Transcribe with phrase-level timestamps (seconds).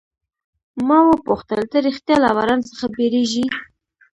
[0.87, 3.45] ما وپوښتل، ته ریښتیا له باران څخه بیریږې؟